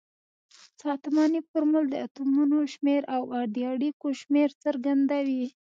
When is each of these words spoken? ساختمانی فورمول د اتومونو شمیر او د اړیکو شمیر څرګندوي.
ساختمانی 0.81 1.39
فورمول 1.49 1.85
د 1.89 1.95
اتومونو 2.05 2.57
شمیر 2.73 3.01
او 3.15 3.21
د 3.55 3.57
اړیکو 3.73 4.07
شمیر 4.21 4.49
څرګندوي. 4.63 5.43